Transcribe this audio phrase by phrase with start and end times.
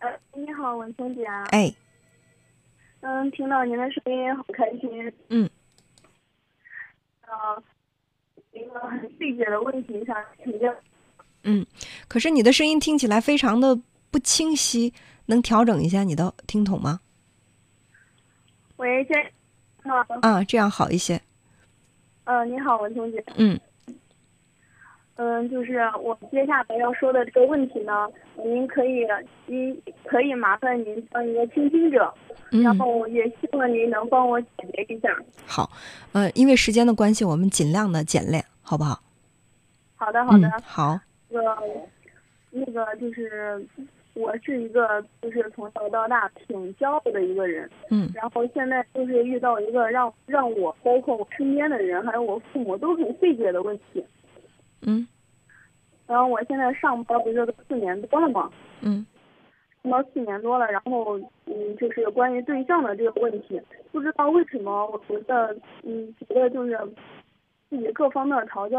[0.00, 1.24] 呃，你好，文松姐。
[1.50, 1.72] 哎，
[3.00, 5.12] 嗯，听到您的声音好开心。
[5.28, 5.48] 嗯。
[7.22, 7.62] 呃，
[8.52, 10.74] 一个很细节的问题想请教。
[11.44, 11.66] 嗯，
[12.08, 13.78] 可是你的声音听起来非常的
[14.10, 14.92] 不清晰，
[15.26, 17.00] 能调整一下你的听筒吗？
[18.76, 19.14] 喂，这
[19.88, 21.20] 啊啊，这样好一些。
[22.24, 23.22] 呃，你好，文松姐。
[23.36, 23.60] 嗯。
[25.20, 28.08] 嗯，就是我接下来要说的这个问题呢，
[28.42, 29.06] 您可以，
[29.44, 32.10] 您可以麻烦您当一个倾听者，
[32.48, 35.14] 然后也希望您能帮我解决一下。
[35.46, 35.70] 好，
[36.12, 39.02] 呃，因为时间的关系，我们尽量的简练，好不好？
[39.96, 40.50] 好的，好的。
[40.64, 40.98] 好。
[41.28, 41.58] 那个，
[42.50, 43.62] 那个就是
[44.14, 54.02] 我是一个就是从小到大挺骄傲的一个人，嗯，然后现在就是遇到一个让让我包括我身边的人还有我父母都很费解的问题。
[54.82, 55.06] 嗯，
[56.10, 58.50] 然后我现在上班不是都四年多了吗？
[58.80, 59.06] 嗯，
[59.84, 66.76] 上班四年多了，然后嗯，就是关于对象的这个问题，不知道为什么，我觉得嗯，觉得就是
[67.68, 68.76] 自己各方面条件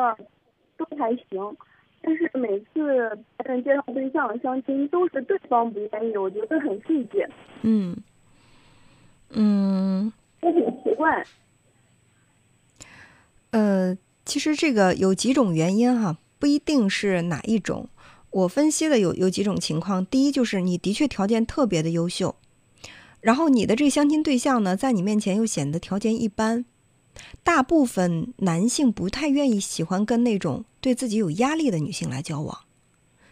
[0.75, 1.55] 都还行，
[2.01, 7.25] 但是每次别人介绍对象相亲都是对方不愿意，我觉得很费解。
[7.61, 7.95] 嗯，
[9.29, 11.23] 嗯，也很奇怪。
[13.51, 13.97] 呃。
[14.23, 17.87] 其实这个有几种原因哈，不一定是哪一种。
[18.31, 20.03] 我分析的有有几种情况。
[20.03, 22.35] 第一就是你的确条件特别的优秀，
[23.19, 26.65] 然后你的这个相亲对象呢，在你面前又显得条件一般。
[27.43, 32.57] 大部分男性不太愿意喜欢跟那种对自己有压力的女性来交往，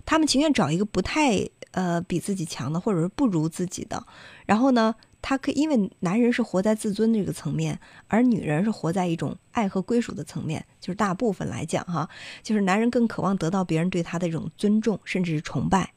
[0.09, 4.03] 他们情愿找一个不太呃比自己强的，或者是不如自己的。
[4.47, 4.95] 然后呢？
[5.21, 10.65] 他可以，因为男人是活在自尊这个层面，而女人是活在一种爱和归属的层面。
[10.80, 12.09] 就是大部分来讲，哈，
[12.41, 15.93] 就是男人更渴望得到别人对他的这种尊重，甚至是崇拜，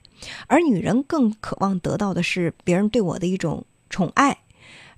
[0.49, 4.37] 而女人更渴望得到的是别人对我的一种宠爱，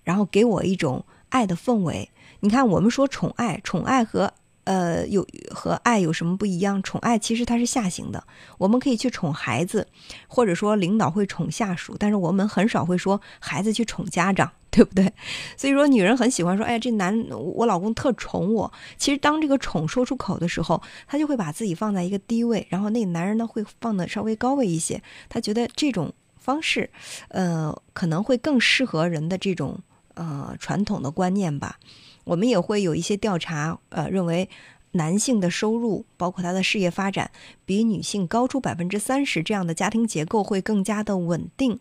[0.03, 2.11] 然后给我一种爱的氛围。
[2.41, 4.33] 你看，我们说宠爱，宠爱和。
[4.65, 6.83] 呃，有和爱有什么不一样？
[6.83, 8.25] 宠爱其实它是下行的，
[8.59, 9.87] 我们可以去宠孩子，
[10.27, 15.13] 或者说领导会宠下属，但是我们很少会说孩子去宠家长，对不对？
[15.57, 18.73] 所以说，女人很喜欢说，哎，这男我老公特宠我。
[18.97, 25.03] 其实当这个宠说出口的时候，他就会把自己放在一个低位，然后那个男人呢会放的稍微高位一些。
[25.29, 26.89] 他觉得这种方式，
[27.29, 29.79] 呃，可能会更适合人的这种
[30.15, 31.79] 呃传统的观念吧。
[32.25, 34.49] 我们也会有一些调查，呃，认为
[34.93, 37.31] 男性的收入，包括他的事业发展，
[37.65, 41.79] 比女性高出百分之三十，这样的家庭结构会更加的稳定。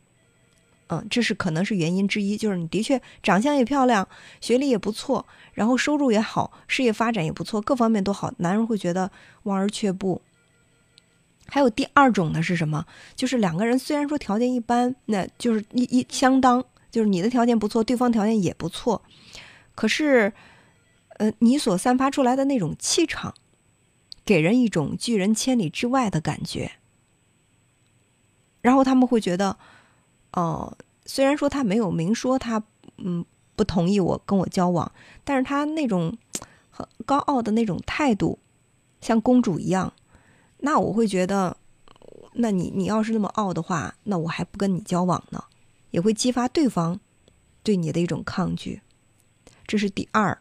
[0.87, 4.07] 嗯，这是可能是原因之一，就是你的确长相也漂亮，
[4.41, 9.09] 学历也不错，然后收入也好，事业发展也不错，各方面都好，男人会觉得
[9.43, 10.21] 望而却步。
[11.47, 12.85] 还有第二种呢是什么？
[13.15, 19.01] 就是两个人虽然说条件一般，那就是一一相当，就是你的条件不错，对方条件也不错。
[19.75, 20.33] 可是，
[21.17, 23.33] 呃，你所散发出来的那种气场，
[24.23, 26.73] 给人一种拒人千里之外的感觉。
[28.61, 29.57] 然后他们会觉得，
[30.31, 32.63] 哦，虽然说他没有明说他
[32.97, 33.25] 嗯
[33.55, 34.91] 不同意我跟我交往，
[35.23, 36.17] 但是他那种
[36.69, 38.39] 很高傲的那种态度，
[39.01, 39.91] 像公主一样，
[40.59, 41.57] 那我会觉得，
[42.33, 45.43] 那你你要是那么傲的话，那我还不跟你交往呢，
[45.91, 46.99] 也会激发对方
[47.61, 48.81] 对你的一种抗拒。
[49.65, 50.37] 这是第二，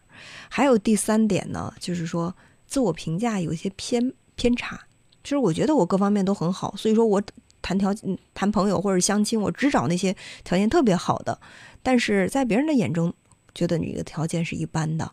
[0.49, 2.34] 还有第三点呢，就是说
[2.66, 4.81] 自我评价有一些偏偏差。
[5.22, 7.22] 其实我觉得我各方面都很好，所以说我
[7.61, 7.94] 谈条
[8.34, 11.41] 谈朋友或者相亲，我只找那些条件特别好的。
[11.82, 13.15] 但是在别人的眼中，
[13.55, 15.12] 觉得你的条件是一般的，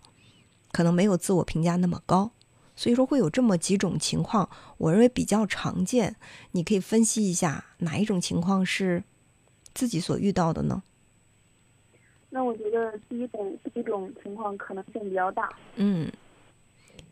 [0.72, 2.32] 可能没有自我评价那么高。
[2.76, 6.16] 所以说会有这么几种情况，我认为比较常见。
[6.54, 9.04] 你可以分析一下哪一种情况是
[9.74, 10.82] 自己所遇到的呢？
[12.30, 15.50] 那我觉得第一种第一种情况可能性比较大。
[15.76, 16.08] 嗯，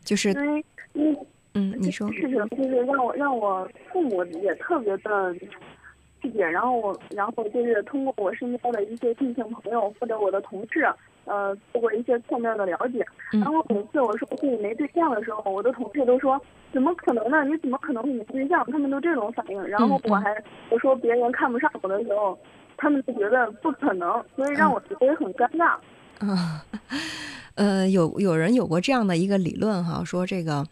[0.04, 0.64] 就是因为
[0.94, 1.16] 嗯
[1.54, 10.86] 嗯，你说事情就是让我让我父母也特别的理解，然后我然后就是通过我身边的一些异性朋友或者我的同事，
[11.24, 13.04] 呃，做过一些侧面的了解。
[13.32, 16.40] 然后每次我说自己没对象的时候，我的同事都说
[16.72, 17.44] 怎么可能呢？
[17.44, 18.64] 你怎么可能会没对象？
[18.70, 19.60] 他们都这种反应。
[19.66, 20.40] 然后我还
[20.70, 22.38] 我说别人看不上我的时候。
[22.78, 25.78] 他们就觉得不可能，所以让我觉得也很尴尬。
[26.26, 26.64] 啊，
[27.56, 30.64] 呃，有有人有过这样的一个理论哈，说这个，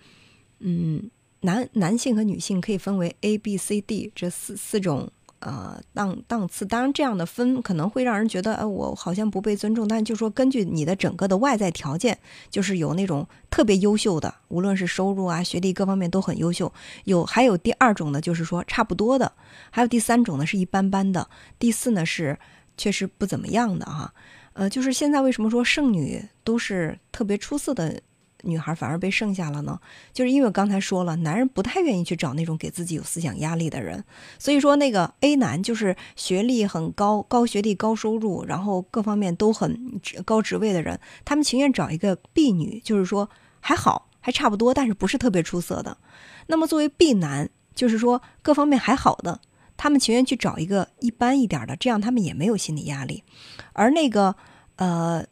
[0.61, 1.11] 嗯，
[1.43, 5.11] 男男性和女性可以分为 A、B、C、D 这四四种
[5.47, 6.67] 呃档档次。
[6.67, 9.87] 当然，这样的分可能会让人觉得，呃，我好像不被尊重。
[9.87, 12.19] 但就说根据你的整个的外在条件，
[12.51, 16.73] 就是有那种特别优秀的，无论是收入啊、学历各方面都很优秀。
[17.05, 19.31] 有还有第二种呢，就是说差不多的；
[19.71, 21.23] 还有第三种呢是一般般的；
[21.59, 22.39] 第四呢是
[22.77, 24.13] 确实不怎么样的哈。
[24.55, 28.01] 呃，就是现在为什么说剩女都是特别出色的？
[28.47, 29.79] 女孩反而被剩下了呢，
[30.13, 34.03] 就是因为我刚才说了，男人不太愿意去找那种给自己有思想压力的人，
[34.39, 43.29] 所以说那个 A 男就是学历很高、高学历、高收入，然后各方面都很高职位的人，他们情愿找一个 B 女，就是说
[43.61, 45.99] 还好，还差不多，但是不是特别出色的。
[46.47, 49.41] 那么作为 B 男，就是说各方面还好的，
[49.77, 53.25] 他们情愿去找一个一般一点的，这样他们也没有心理压力。
[53.73, 54.37] 而那个
[54.77, 55.25] 呃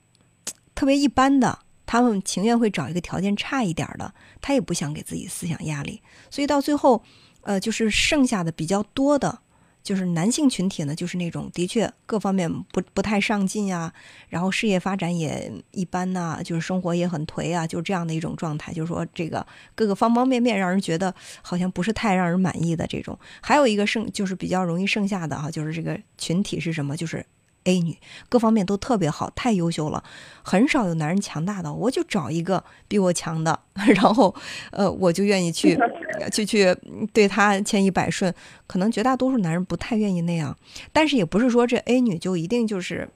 [0.75, 1.61] 特别一般的。
[1.87, 7.03] 他们情愿会找一个条件差一点的，他也不想给自己思想压力，所以到最后，
[7.43, 9.41] 呃，就是剩下的比较多的，
[9.83, 13.93] 就是男性群体呢，就是那种的确各方面不不太上进啊，
[14.29, 23.19] 然后事业发展也一般呐，就是生活也很颓啊，就是这样的一种状态，就是说这个各个方方面面让人觉得好像不是太让人满意的这种。
[23.43, 26.97] 还有一个剩就是比较容易剩下的哈，就是这个群体是什么？
[26.97, 27.25] 就是。
[27.65, 27.97] A 女
[28.29, 30.05] 各方面都特别好，太优秀了，
[30.43, 31.73] 很少有男人强大的。
[31.73, 34.35] 我就找一个比我强的， 然后，
[34.71, 35.79] 呃，我就愿意去，
[36.33, 36.77] 去去
[37.13, 38.33] 对他千依百顺。
[38.67, 40.57] 可能绝大多数男人不太愿意那样，
[40.93, 43.09] 但是也不是说这 A 女就一定就是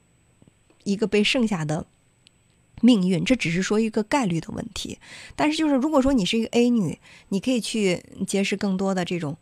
[0.84, 1.86] 一个被剩下的
[2.80, 4.98] 命运，这只是说一个概率的问题。
[5.36, 6.98] 但是就是如果说你是一个 A 女，
[7.28, 9.36] 你可以去结识更多的这种。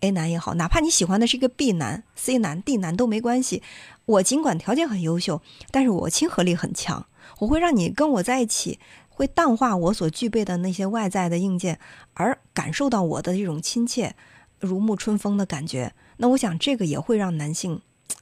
[0.00, 3.62] A 男也好，哪怕你喜欢的是一个 B 男、C 男、D 男都没关系。
[4.06, 7.06] 我尽管条件很优秀，但是我亲和力很强，
[7.38, 11.78] 我会让你跟我在一起，会淡化我所具备的那些外在的硬件，
[12.14, 14.16] 而感受到我的这种亲切、
[14.58, 15.92] 如沐春风的感觉。
[16.16, 17.80] 那我想这个也会让男性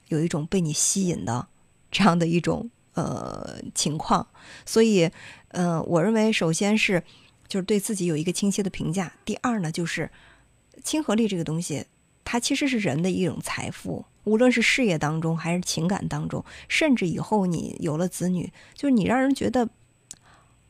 [0.09, 1.47] 有一种被你吸引的
[1.89, 4.27] 这样的一种呃情况。
[4.65, 5.09] 所以，
[5.47, 7.01] 呃，我认为首先是
[7.47, 9.13] 就是对自己有一个清晰的评价。
[9.23, 10.11] 第二呢，就是。
[10.83, 11.85] 亲和力这个东西，
[12.23, 19.69] 它其实是人的一种财富，无论是事业当中，还是情感当中，甚至以后你有了子女，就是你让人觉得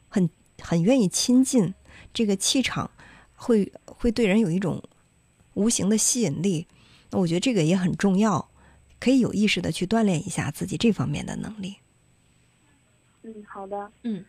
[0.07, 0.29] 很
[0.61, 1.73] 很愿意亲近，
[2.13, 2.89] 这个气场
[3.35, 4.83] 会会对人有一种
[5.53, 6.67] 无形的吸引力。
[7.11, 8.49] 那我觉得这个也很重要，
[8.99, 11.77] 可以有意识的去锻炼一下自己这方面的能力。
[13.23, 14.23] 嗯，好的，嗯。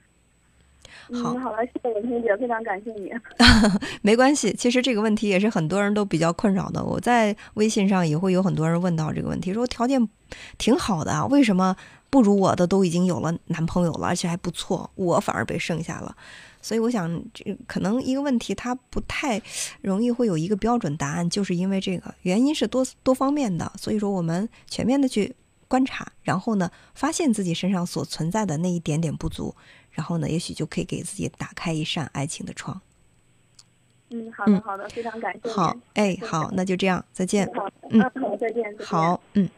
[1.23, 3.11] 好，好了，谢谢文婷姐，非常感谢你。
[4.03, 6.85] 没关系，其实这个问题也是很多人都比较困扰的。
[6.85, 10.09] 我在微信上也会有很多人问到这个问题，说条件
[10.59, 11.77] 挺好的啊，为什么
[12.09, 16.15] 不如我的都已经有了男朋友了，而且还不错，我反而被剩下了？
[16.63, 19.41] 所以我想，这可能一个问题它不太
[19.81, 23.73] 容易会有一个标准答案，就是因为这个原因是多多方面的。
[23.79, 25.35] 所以说，我们全面的去
[25.69, 29.55] 观察，然后呢，发现自己身上所存在的那一点点不足。
[29.91, 32.81] 然后呢，也许就可以给自己打开一扇爱情的窗。
[34.11, 35.51] 嗯，好的，好的，非常感谢。
[35.51, 37.47] 好，哎，好，那就这样，再见。
[37.55, 38.77] 好，嗯，好，再见。
[38.81, 39.49] 好，嗯。